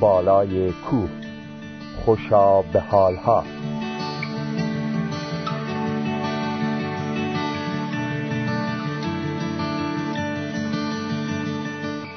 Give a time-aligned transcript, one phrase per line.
[0.00, 1.08] بالای کوه.
[2.04, 3.44] خوشا به حالها.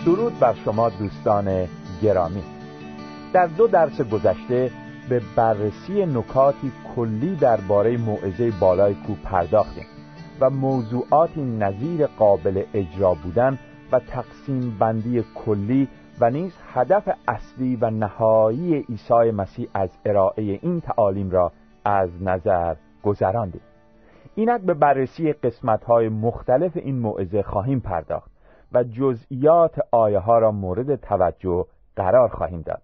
[0.05, 1.67] درود بر شما دوستان
[2.01, 2.43] گرامی.
[3.33, 4.71] در دو درس گذشته
[5.09, 9.85] به بررسی نکاتی کلی درباره موعظه بالای کوه پرداختیم
[10.41, 13.59] و موضوعاتی نظیر قابل اجرا بودن
[13.91, 15.87] و تقسیم بندی کلی
[16.21, 21.51] و نیز هدف اصلی و نهایی عیسی مسیح از ارائه این تعالیم را
[21.85, 23.61] از نظر گذراندیم.
[24.35, 28.31] اینک به بررسی قسمت های مختلف این موعظه خواهیم پرداخت
[28.71, 31.65] و جزئیات آیه ها را مورد توجه
[31.95, 32.81] قرار خواهیم داد.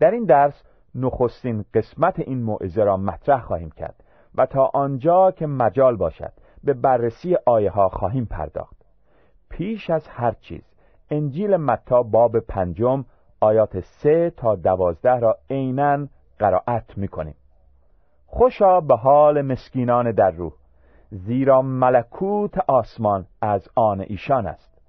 [0.00, 0.62] در این درس
[0.94, 6.32] نخستین قسمت این موعظه را مطرح خواهیم کرد و تا آنجا که مجال باشد
[6.64, 8.76] به بررسی آیه ها خواهیم پرداخت.
[9.50, 10.73] پیش از هر چیز
[11.14, 13.04] انجیل متا باب پنجم
[13.40, 16.06] آیات سه تا دوازده را عینا
[16.38, 17.34] قرائت می‌کنیم.
[18.26, 20.52] خوشا به حال مسکینان در روح
[21.10, 24.80] زیرا ملکوت آسمان از آن ایشان است.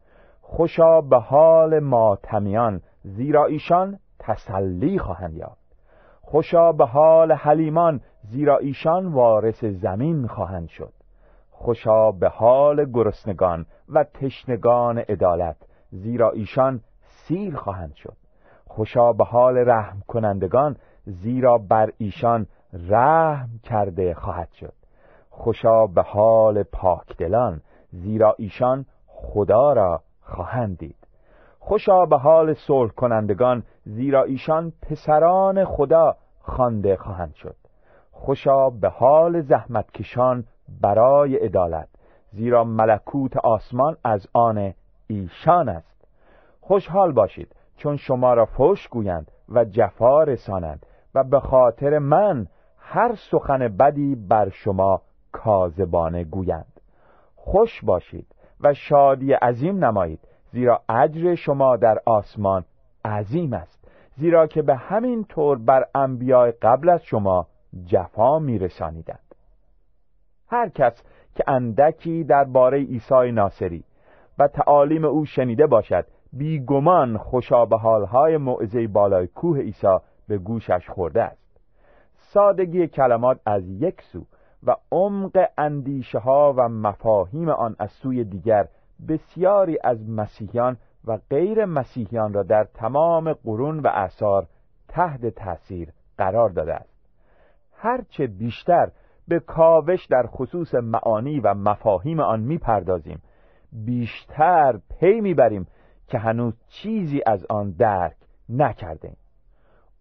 [0.41, 5.65] خوشا به حال ماتمیان زیرا ایشان تسلی خواهند یافت.
[6.21, 10.93] خوشا به حال حلیمان زیرا ایشان وارث زمین خواهند شد.
[11.51, 15.57] خوشا به حال گرسنگان و تشنگان عدالت
[15.91, 18.13] زیرا ایشان سیر خواهند شد.
[18.67, 24.73] خوشا به حال رحم کنندگان زیرا بر ایشان رحم کرده خواهد شد.
[25.29, 27.61] خوشا به حال پاکدلان
[27.91, 31.07] زیرا ایشان خدا را خواهند دید.
[31.59, 37.55] خوشا به حال صلح کنندگان زیرا ایشان پسران خدا خوانده خواهند شد.
[38.11, 40.43] خوشا به حال زحمتکشان
[40.81, 41.87] برای عدالت
[42.31, 44.73] زیرا ملکوت آسمان از آن
[45.07, 46.07] ایشان است.
[46.61, 50.85] خوشحال باشید چون شما را فوش گویند و جفا رسانند
[51.15, 52.47] و به خاطر من
[52.77, 56.81] هر سخن بدی بر شما کاذبانه گویند.
[57.35, 58.27] خوش باشید
[58.61, 60.19] و شادی عظیم نمایید
[60.51, 62.65] زیرا اجر شما در آسمان
[63.05, 63.87] عظیم است
[64.17, 67.47] زیرا که به همین طور بر انبیاء قبل از شما
[67.85, 69.35] جفا میرسانیدند.
[70.47, 71.03] هر کس
[71.35, 73.83] که اندکی درباره عیسی ناصری
[74.39, 76.05] و تعالیم او شنیده باشد.
[76.33, 79.97] بیگمان خوشا به حالهای موعظه بالای کوه عیسی
[80.27, 81.45] به گوشش خورده است.
[82.13, 84.25] سادگی کلمات از یک سو
[84.63, 88.67] و عمق اندیشه ها و مفاهیم آن از سوی دیگر
[89.07, 94.47] بسیاری از مسیحیان و غیر مسیحیان را در تمام قرون و اعثار
[94.87, 96.95] تحت تاثیر قرار داده است.
[97.73, 98.91] هرچه بیشتر
[99.27, 103.21] به کاوش در خصوص معانی و مفاهیم آن می‌پردازیم
[103.85, 105.67] بیشتر پی می‌بریم
[106.07, 108.15] که هنوز چیزی از آن درک
[108.49, 109.17] نکردیم.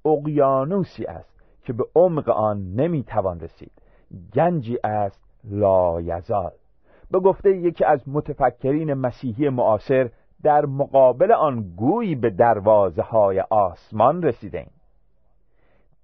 [0.04, 3.72] اقیانوسی است که به عمق آن نمی‌توان رسید.
[4.34, 6.52] گنجی است لایزال.
[7.10, 10.10] به گفته یکی از متفکرین مسیحی معاصر
[10.42, 14.66] در مقابل آن گویی به دروازه های آسمان رسیده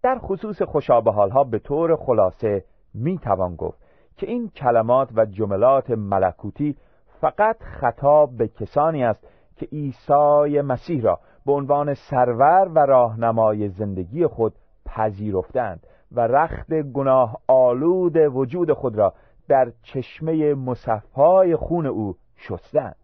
[0.03, 2.65] در خصوص خوشابه ها به طور خلاصه
[2.95, 3.79] می توان گفت
[4.17, 6.77] که این کلمات و جملات ملکوتی
[7.21, 9.27] فقط خطاب به کسانی است
[9.57, 14.55] که عیسی مسیح را به عنوان سرور و راهنمای زندگی خود
[14.87, 19.15] پذیرفتند و رخت گناه آلود وجود خود را
[19.49, 22.97] در چشمه مصفای خون او شستند.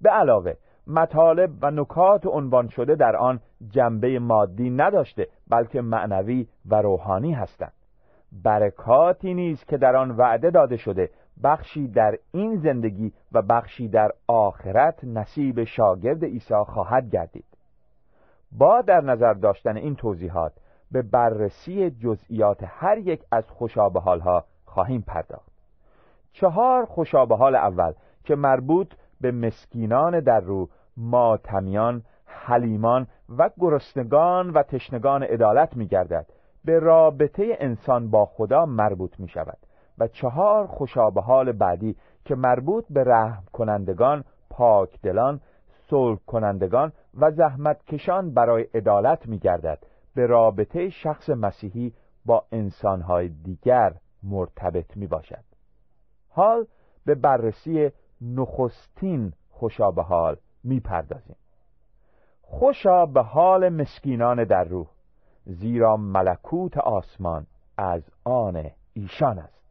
[0.00, 0.54] به علاوه
[0.86, 7.72] مطالب و نکات عنوان شده در آن جنبه مادی نداشته بلکه معنوی و روحانی هستند.
[8.44, 11.10] برکاتی نیز که در آن وعده داده شده
[11.42, 17.44] بخشی در این زندگی و بخشی در آخرت نصیب شاگرد عیسی خواهد گردید.
[18.52, 20.52] با در نظر داشتن این توضیحات
[20.90, 25.52] به بررسی جزئیات هر یک از خوشابه حالها خواهیم پرداخت.
[26.32, 27.92] چهار خوشابه حال اول
[28.24, 33.06] که مربوط به مسکینان در رو ماتمیان حلیمان
[33.38, 36.26] و گرسنگان و تشنگان عدالت می گردد
[36.64, 39.58] به رابطه انسان با خدا مربوط می شود
[40.08, 45.40] چهار خوشابه حال بعدی که مربوط به رحم کنندگان پاکدلان
[45.90, 49.78] صلح کنندگان و زحمت کشان برای عدالت می گردد
[50.14, 51.92] به رابطه شخص مسیحی
[52.26, 55.44] با انسانهای دیگر مرتبط می باشد
[56.28, 56.66] حال
[57.06, 57.90] به بررسی
[58.20, 61.36] نخستین خوشا به حال می پردازیم
[62.42, 64.86] خوشا به حال مسکینان در روح
[65.44, 67.46] زیرا ملکوت آسمان
[67.78, 69.61] از آن ایشان است.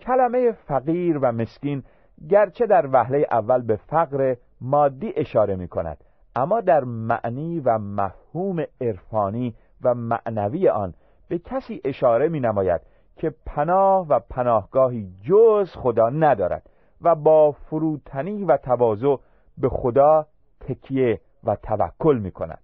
[0.00, 1.82] کلمه فقیر و مسکین
[2.28, 6.04] گرچه در وهله اول به فقر مادی اشاره می کند
[6.36, 10.94] اما در معنی و مفهوم عرفانی و معنوی آن
[11.28, 12.80] به کسی اشاره می نماید
[13.16, 16.70] که پناه و پناهگاهی جز خدا ندارد
[17.02, 19.16] و با فروتنی و تواضع
[19.58, 20.26] به خدا
[20.60, 22.62] تکیه و توکل می کند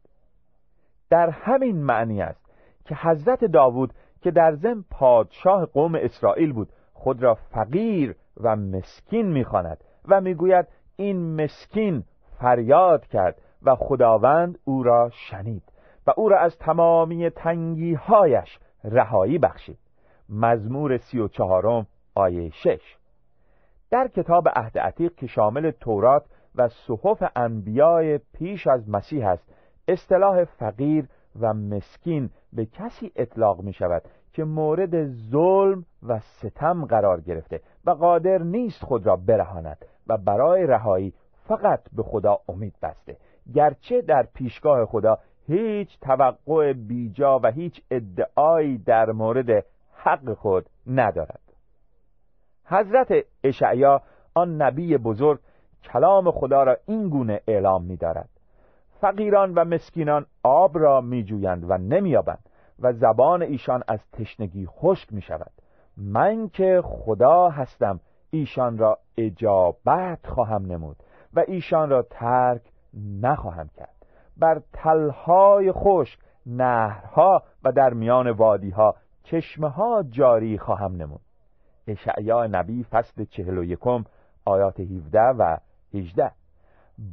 [1.11, 2.41] در همین معنی است
[2.85, 6.69] که حضرت داوود که در زم پادشاه قوم اسرائیل بود
[7.03, 10.67] خود را فقیر و مسکین می‌خواند و می‌گوید
[10.97, 12.05] این مسکین
[12.41, 15.63] فریاد کرد و خداوند او را شنید
[16.07, 19.79] و او را از تمامی تنگیهایش رهایی بخشید.
[20.29, 22.97] مزمور سی و چهارم آیه شش.
[23.91, 29.55] در کتاب عهد عتیق که شامل تورات و صحف انبیای پیش از مسیح است
[29.89, 31.09] اصطلاح فقیر
[31.41, 34.03] و مسکین به کسی اطلاق می شود
[34.33, 40.67] که مورد ظلم و ستم قرار گرفته و قادر نیست خود را برهاند و برای
[40.67, 41.13] رهایی
[41.49, 43.17] فقط به خدا امید بسته.
[43.55, 51.41] گرچه در پیشگاه خدا هیچ توقع بیجا و هیچ ادعایی در مورد حق خود ندارد.
[52.65, 54.03] حضرت اشعیا
[54.35, 55.41] آن نبی بزرگ
[55.85, 58.29] کلام خدا را این گونه اعلام می دارد
[59.01, 62.49] فقیران و مسکینان آب را می جویند و نمیابند
[62.79, 65.53] و زبان ایشان از تشنگی خشک می شود
[65.97, 68.01] من که خدا هستم
[68.31, 70.97] ایشان را اجابت خواهم نمود
[71.35, 72.63] و ایشان را ترک
[73.23, 73.95] نخواهم کرد.
[74.37, 81.21] بر تلهای خشک نهرها و در میان وادیها چشمه ها جاری خواهم نمود.
[81.87, 84.05] اشعیا نبی فصل چهل و یکم
[84.45, 85.57] آیات 17 و
[85.95, 86.31] 18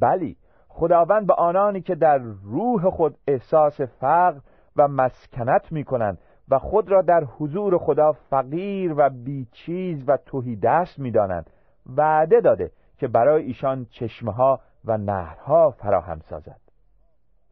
[0.00, 0.36] بلی
[0.68, 4.40] خداوند به آنانی که در روح خود احساس فقر
[4.76, 10.56] و مسکنت می کنند و خود را در حضور خدا فقیر و بیچیز و توهی
[10.56, 11.50] دست می دانند
[11.96, 16.60] وعده داده که برای ایشان چشمه ها و نهرها فراهم سازد.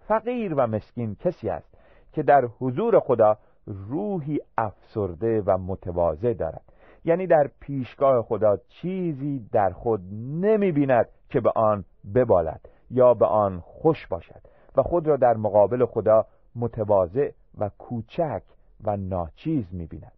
[0.09, 1.79] فقیر و مسکین کسی است
[2.13, 6.63] که در حضور خدا روحی افسرده و متواضع دارد.
[7.05, 10.01] یعنی در پیشگاه خدا چیزی در خود
[10.41, 11.85] نمی بیند که به آن
[12.15, 12.61] ببالد
[12.91, 14.41] یا به آن خوش باشد
[14.77, 18.43] و خود را در مقابل خدا متواضع و کوچک
[18.85, 20.13] و ناچیز می‌بیند.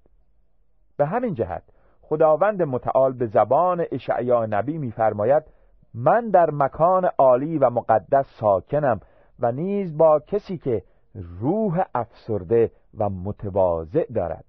[0.96, 1.62] به همین جهت
[2.02, 5.42] خداوند متعال به زبان اشعیا نبی میفرماید
[5.94, 9.00] من در مکان عالی و مقدس ساکنم
[9.38, 10.82] و نیز با کسی که
[11.14, 14.44] روح افسرده و متواضع دارد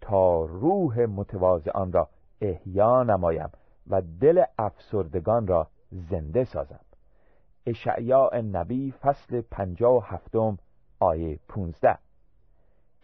[0.00, 2.08] تا روح متواضع آن را
[2.40, 3.50] احیا نمایم
[3.86, 6.80] و دل افسردگان را زنده سازم.
[7.66, 10.58] اشعیا نبی فصل پنجا و هفتم
[11.00, 11.98] آیه 15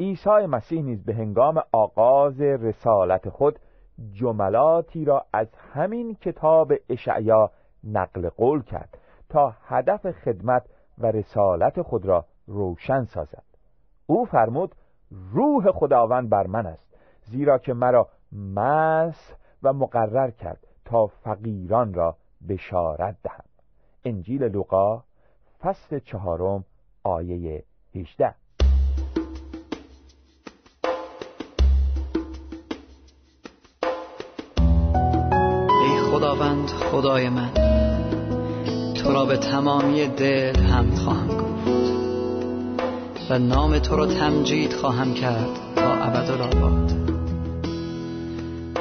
[0.00, 3.58] عیسی مسیح نیز به هنگام آغاز رسالت خود
[4.12, 7.50] جملاتی را از همین کتاب اشعیا
[7.84, 10.62] نقل قول کرد تا هدف خدمت
[10.98, 13.44] و رسالت خود را روشن سازد.
[14.06, 14.74] او فرمود
[15.32, 22.16] روح خداوند بر من است زیرا که مرا مس و مقرر کرد تا فقیران را
[22.48, 23.44] بشارت دهم.
[24.04, 25.02] انجیل لوقا
[25.60, 26.64] فصل چهارم
[27.04, 28.34] آیه 18
[35.82, 37.50] ای خداوند خدای من
[38.94, 41.70] تو را به تمامی دل حمد خواهم گفت
[43.30, 46.92] و نام تو را تمجید خواهم کرد تا ابدالآباد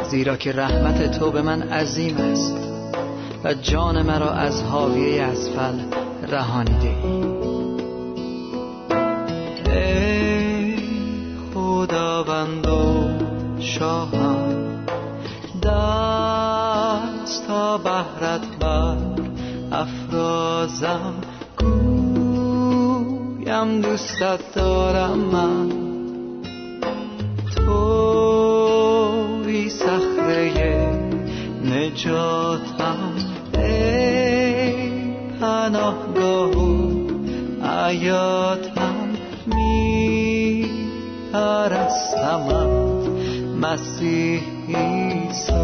[0.09, 2.57] زیرا که رحمت تو به من عظیم است
[3.43, 5.79] و جان مرا از حاویه اسفل
[6.27, 6.95] رهانیده.
[7.07, 7.48] ای
[11.53, 13.09] خداوند و
[13.59, 14.85] شاهم
[15.63, 18.97] دست تا بهرت بر
[19.71, 21.13] افرازم.
[21.57, 25.69] گویم دوستت دارم من.
[27.55, 30.89] توی صخره
[31.63, 33.13] نجاتم.
[33.53, 34.89] ای
[35.41, 36.89] پناهگاه و
[37.63, 38.68] حیاتم
[42.29, 43.09] پرستمت
[43.61, 45.59] مسیح ایسا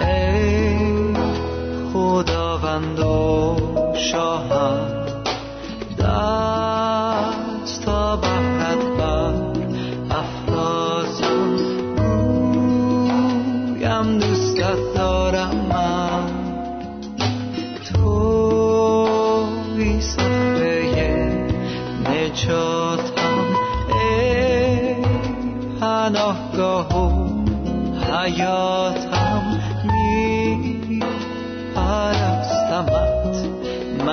[0.00, 1.14] ای
[1.92, 3.56] خداوند و
[3.94, 5.05] شاهم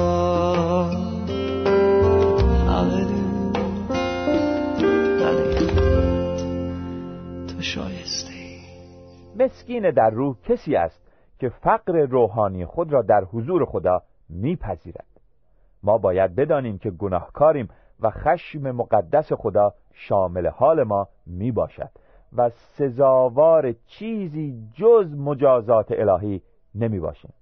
[9.39, 11.01] مسکین در روح کسی است
[11.39, 15.10] که فقر روحانی خود را در حضور خدا میپذیرد.
[15.83, 17.69] ما باید بدانیم که گناهکاریم
[17.99, 21.89] و خشم مقدس خدا شامل حال ما می باشد
[22.35, 26.41] و سزاوار چیزی جز مجازات الهی
[26.75, 27.33] نمی باشیم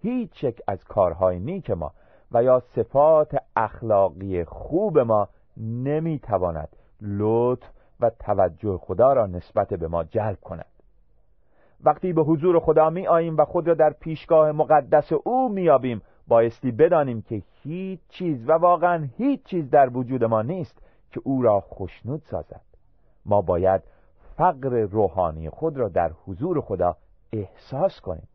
[0.00, 1.92] هیچ یک از کارهای نیک ما
[2.32, 6.68] و یا صفات اخلاقی خوب ما نمی تواند
[7.00, 10.66] لطف و توجه خدا را نسبت به ما جلب کند.
[11.84, 16.02] وقتی به حضور خدا می آییم و خود را در پیشگاه مقدس او می آبیم
[16.28, 21.42] بایستی بدانیم که هیچ چیز و واقعا هیچ چیز در وجود ما نیست که او
[21.42, 22.60] را خشنود سازد.
[23.26, 23.82] ما باید
[24.36, 26.96] فقر روحانی خود را در حضور خدا
[27.32, 28.28] احساس کنیم.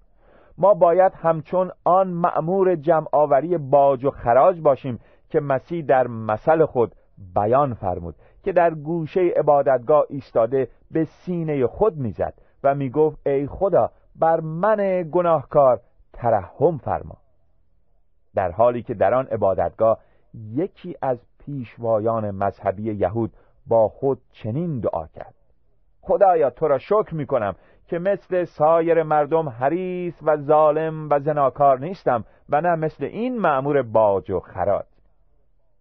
[0.58, 6.96] ما باید همچون آن مأمور جمعآوری باج و خراج باشیم که مسیح در مثل خود
[7.36, 12.34] بیان فرمود که در گوشه عبادتگاه ایستاده به سینه خود می‌زد
[12.64, 15.80] و می‌گفت ای خدا بر من گناهکار
[16.14, 17.23] ترحم فرما.
[18.36, 20.00] در حالی که در آن عبادتگاه
[20.34, 23.32] یکی از پیشوایان مذهبی یهود
[23.68, 25.34] با خود چنین دعا کرد.
[26.02, 27.56] خدایا تو را شکر می کنم
[27.88, 33.81] که مثل سایر مردم حریص و ظالم و زناکار نیستم و نه مثل این معمور
[33.81, 34.86] باج و خراج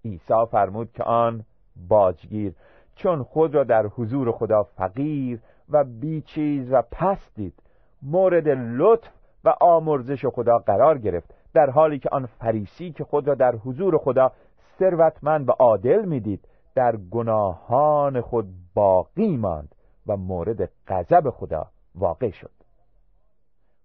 [0.05, 1.44] عیسی فرمود که آن
[1.88, 2.55] باجگیر
[2.94, 7.55] چون خود را در حضور خدا فقیر و بیچیز و پست دید
[8.03, 9.11] مورد لطف
[9.44, 13.98] و آمرزش خدا قرار گرفت در حالی که آن فریسی که خود را در حضور
[13.98, 14.32] خدا
[14.78, 19.74] ثروتمند و عادل می‌دید در گناهان خود باقی ماند
[20.06, 22.50] و مورد غضب خدا واقع شد.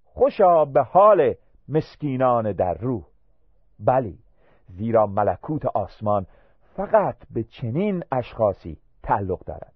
[0.05, 1.33] خوشا به حال
[1.69, 3.03] مسکینان در روح.
[3.79, 4.19] بلی
[4.67, 6.25] زیرا ملکوت آسمان
[6.75, 9.73] فقط به چنین اشخاصی تعلق دارد.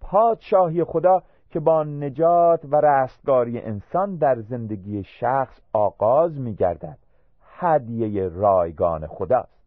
[0.00, 6.98] پادشاهی خدا که با نجات و رستگاری انسان در زندگی شخص آغاز می گردد
[7.42, 9.58] هدیه رایگان خداست.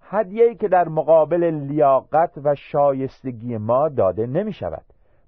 [0.00, 4.84] هدیه‌ای که در مقابل لیاقت و شایستگی ما داده نمی شود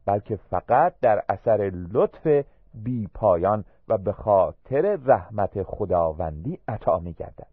[0.06, 7.46] بلکه فقط در اثر لطف بی پایان و به خاطر رحمت خداوندی عطا می گردد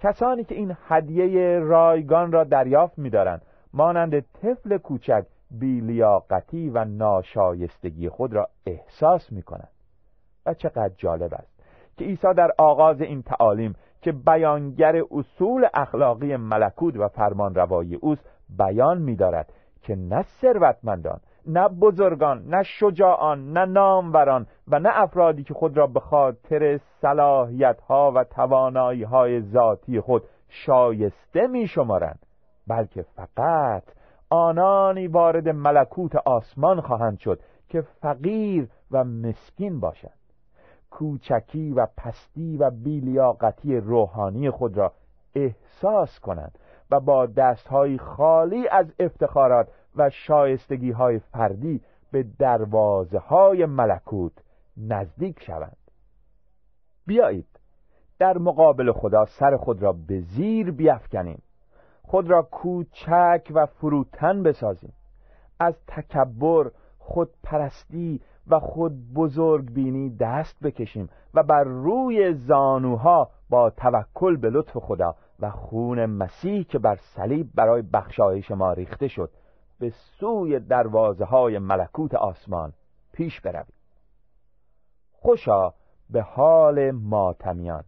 [0.00, 5.24] کسانی که این هدیه رایگان را دریافت می دارند مانند طفل کوچک
[5.58, 9.68] بیلیاقتی و ناشایستگی خود را احساس می کند
[10.46, 11.54] و چقدر جالب است
[11.96, 18.30] که عیسی در آغاز این تعالیم که بیانگر اصول اخلاقی ملکوت و فرمان روایی اوست
[18.58, 25.44] بیان می دارد که نه ثروتمندان نه بزرگان نه شجاعان نه ناموران و نه افرادی
[25.44, 32.26] که خود را به خاطر صلاحیت ها و توانایی های ذاتی خود شایسته می شمارند
[32.66, 33.82] بلکه فقط
[34.34, 40.18] آنانی وارد ملکوت آسمان خواهند شد که فقیر و مسکین باشند.
[40.90, 44.92] کوچکی و پستی و بیلیاقتی روحانی خود را
[45.34, 46.58] احساس کنند
[46.90, 51.80] و با دستهای خالی از افتخارات و شایستگی های فردی
[52.12, 54.32] به دروازه های ملکوت
[54.76, 55.76] نزدیک شوند.
[57.06, 57.60] بیایید
[58.18, 61.42] در مقابل خدا سر خود را به زیر بیافکنیم
[62.04, 64.92] خود را کوچک و فروتن بسازیم.
[65.60, 74.36] از تکبر خودپرستی و خود بزرگ بینی دست بکشیم و بر روی زانوها با توکل
[74.36, 79.30] به لطف خدا و خون مسیح که بر صلیب برای بخشایش ما ریخته شد
[79.78, 82.72] به سوی دروازه های ملکوت آسمان
[83.12, 83.74] پیش برویم.
[85.12, 85.72] خوشا
[86.10, 87.84] به حال ماتمیان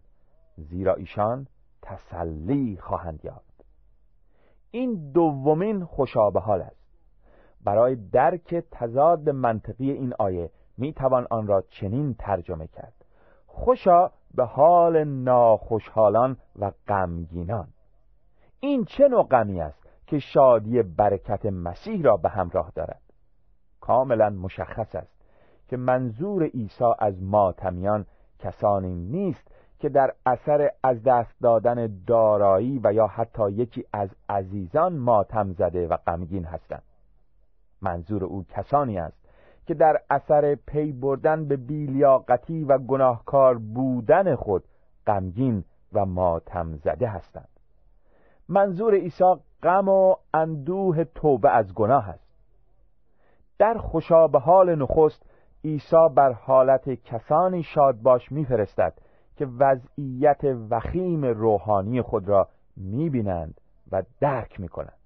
[0.57, 1.47] زیرا ایشان
[1.81, 3.46] تسلی خواهند یافت.
[4.71, 6.87] این دومین خوشابه حال است.
[7.63, 12.93] برای درک تضاد منطقی این آیه می توان آن را چنین ترجمه کرد.
[13.45, 17.67] خوشا به حال ناخوشحالان و غمگینان.
[18.59, 23.01] این چه نوع غمی است که شادی برکت مسیح را به همراه دارد؟
[23.81, 25.17] کاملا مشخص است
[25.67, 28.05] که منظور عیسی از ماتمیان
[28.39, 34.97] کسانی نیست که در اثر از دست دادن دارایی و یا حتی یکی از عزیزان
[34.97, 36.83] ماتم زده و غمگین هستند.
[37.81, 39.17] منظور او کسانی است
[39.65, 44.63] که در اثر پی بردن به بیلیاقتی و گناهکار بودن خود
[45.07, 45.63] غمگین
[45.93, 47.49] و ماتم زده هستند.
[48.49, 52.27] منظور عیسی غم و اندوه توبه از گناه است.
[53.59, 55.25] در خوشاب حال نخست
[55.63, 58.93] عیسی بر حالت کسانی شادباش میفرستد
[59.37, 62.47] که وضعیت وخیم روحانی خود را
[62.77, 64.97] می‌بینند و درک می‌کنند.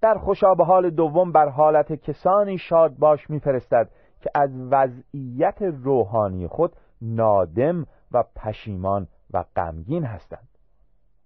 [0.00, 3.90] در خوشاب حال دوم بر حالت کسانی شادباش میفرستد
[4.20, 10.48] که از وضعیت روحانی خود نادم و پشیمان و غمگین هستند.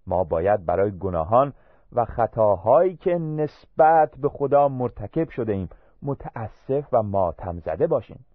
[0.07, 1.53] ما باید برای گناهان
[1.91, 5.69] و خطاهایی که نسبت به خدا مرتکب شده ایم
[6.03, 8.25] متاسف و ماتم زده باشیم.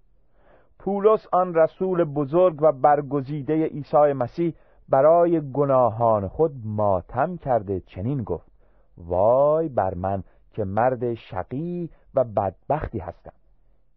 [0.85, 4.55] پولس آن رسول بزرگ و برگزیده عیسی مسیح
[4.89, 8.51] برای گناهان خود ماتم کرده چنین گفت
[8.97, 13.33] وای بر من که مرد شقی و بدبختی هستم.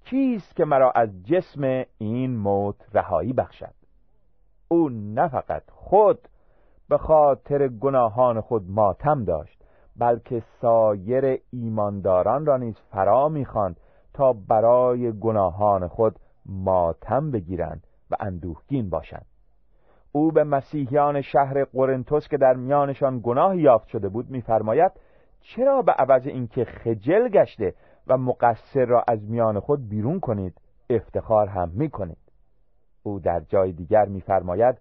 [0.03, 3.73] کیست که مرا از جسم این موت رهایی بخشد؟
[4.67, 6.19] او نه فقط خود
[6.89, 9.63] به خاطر گناهان خود ماتم داشت
[9.97, 13.79] بلکه سایر ایمانداران را نیز فرا می‌خواند
[14.13, 19.25] تا برای گناهان خود ماتم بگیرند و اندوهگین باشند.
[20.11, 24.91] او به مسیحیان شهر قرنتوس که در میانشان گناه یافت شده بود میفرماید
[25.41, 27.73] چرا به عوض اینکه خجل گشته
[28.07, 32.17] و مقصر را از میان خود بیرون کنید افتخار هم می‌کنید؟
[33.03, 34.75] او در جای دیگر میفرماید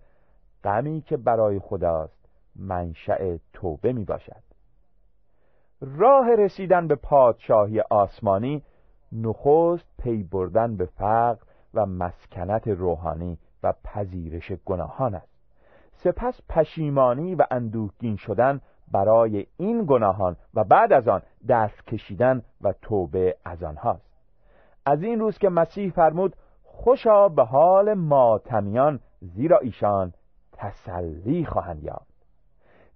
[0.64, 4.42] غمی که برای خداست منشأ توبه می باشد
[5.80, 8.62] راه رسیدن به پادشاهی آسمانی
[9.12, 11.42] نخست پی بردن به فقر
[11.74, 15.34] و مسکنت روحانی و پذیرش گناهان است.
[15.92, 18.60] سپس پشیمانی و اندوهگین شدن
[18.92, 24.14] برای این گناهان و بعد از آن دست کشیدن و توبه از آنهاست.
[24.86, 30.12] از این روز که مسیح فرمود خوشا به حال ماتمیان زیرا ایشان
[30.52, 32.14] تسلی خواهند یافت.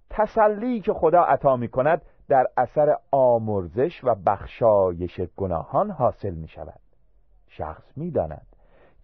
[0.09, 6.79] تسلی که خدا عطا می کند در اثر آمرزش و بخشایش گناهان حاصل می شود
[7.47, 8.48] شخص می داند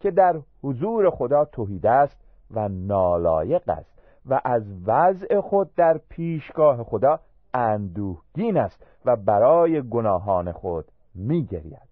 [0.06, 2.18] که در حضور خدا توحید است
[2.52, 7.20] و نالایق است و از وضع خود در پیشگاه خدا
[7.54, 11.90] اندوهگین است و برای گناهان خود میگرید.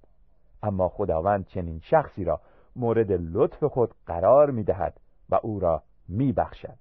[0.63, 2.39] اما خداوند چنین شخصی را
[2.75, 4.99] مورد لطف خود قرار می‌دهد
[5.29, 6.77] و او را میبخشد.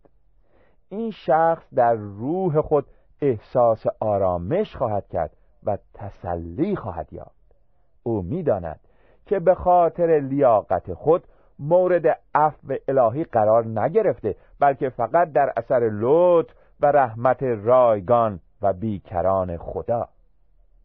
[0.88, 2.86] این شخص در روح خود
[3.22, 7.54] احساس آرامش خواهد کرد و تسلی خواهد یافت.
[8.02, 8.80] او می‌داند
[9.26, 11.24] که به خاطر لیاقت خود
[11.58, 19.56] مورد عفو الهی قرار نگرفته بلکه فقط در اثر لطف و رحمت رایگان و بیکران
[19.56, 20.08] خدا.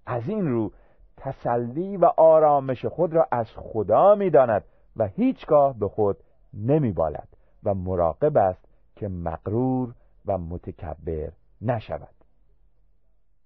[0.05, 0.71] از این رو
[1.17, 4.63] تسلی و آرامش خود را از خدا می‌داند
[4.95, 6.17] و هیچگاه به خود
[6.53, 7.27] نمیبالد
[7.63, 9.93] و مراقب است که مغرور
[10.25, 12.15] و متکبر نشود.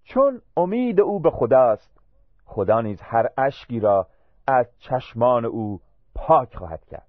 [0.03, 1.99] چون امید او به خداست
[2.45, 4.07] خدا نیز هر اشکی را
[4.47, 5.79] از چشمان او
[6.15, 7.07] پاک خواهد کرد.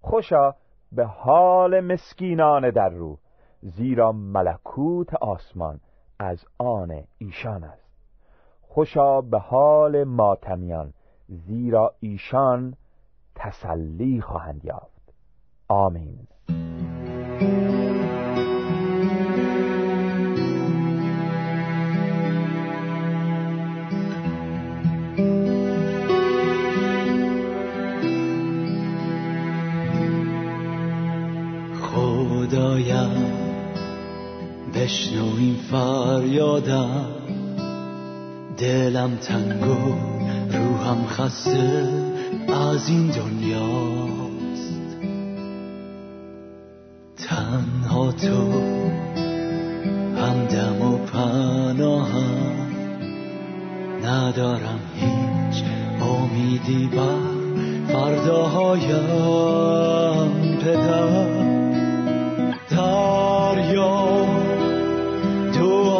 [0.00, 0.54] خوشا
[0.92, 3.18] به حال مسکینان در رو
[3.60, 5.80] زیرا ملکوت آسمان
[6.18, 7.88] از آن ایشان است.
[8.62, 10.92] خوشا به حال ماتمیان
[11.28, 12.76] زیرا ایشان
[13.34, 15.14] تسلی خواهند یافت.
[15.68, 16.28] آمین.
[34.88, 37.06] بشنو این فریادم.
[38.58, 39.94] دلم تنگو
[40.50, 41.88] روحم خسته
[42.48, 44.96] از این دنیاست.
[47.16, 48.52] تنها تو
[50.16, 52.56] همدم و پناهم.
[54.04, 55.64] ندارم هیچ
[56.00, 57.28] امیدی بر
[57.92, 58.88] فرداهایم
[60.64, 61.48] پدر.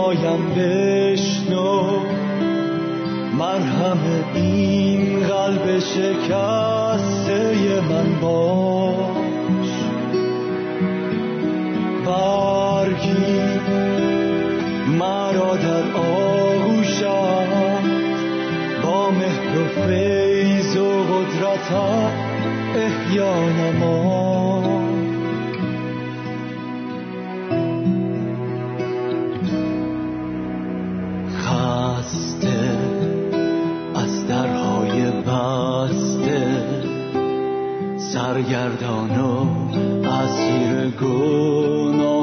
[0.09, 2.01] آیم بشنو.
[3.39, 3.99] مرهم
[4.35, 7.35] این قلب شکسته
[7.81, 9.71] من باش.
[12.07, 13.41] برگی
[14.99, 17.05] مرا در آغوشت.
[18.83, 22.13] با مهر و فیض و قدرتت
[22.77, 23.35] احیا
[38.29, 39.47] سرگردان و
[40.09, 42.18] اسیر گناه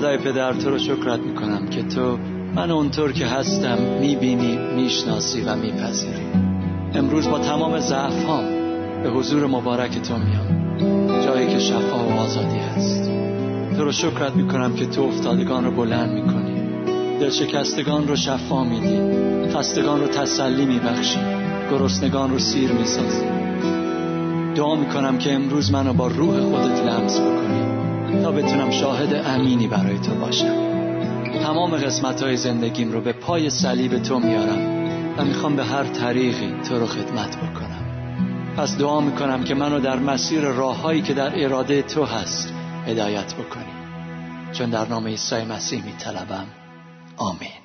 [0.00, 2.18] پدر تو رو شکرت می‌کنم که تو
[2.54, 6.26] من اونطور که هستم می‌بینی می‌شناسی و میپذیری.
[6.94, 8.24] امروز با تمام ضعف
[9.02, 10.74] به حضور مبارک تو میام.
[11.24, 13.10] جایی که شفا و آزادی هست.
[13.76, 16.54] تو رو شکرت می‌کنم که تو افتادگان رو بلند می‌کنی.
[17.20, 18.98] دلشکستگان رو شفا میدی.
[19.48, 21.20] خستگان رو تسلی میبخشی.
[21.70, 23.24] گرسنگان رو سیر می‌سازی.
[24.54, 27.73] دعا می‌کنم که امروز منو با روح خودت لمس بکنی.
[28.22, 30.74] تا بتونم شاهد امینی برای تو باشم.
[31.42, 34.84] تمام قسمت های زندگیم رو به پای صلیب تو میارم
[35.18, 37.84] و می‌خوام به هر طریقی تو رو خدمت بکنم.
[38.56, 42.52] پس دعا می‌کنم که منو در مسیر راههایی که در اراده تو هست
[42.86, 43.74] هدایت بکنی.
[44.52, 46.46] چون در نام عیسی مسیح میطلبم.
[47.16, 47.63] آمین.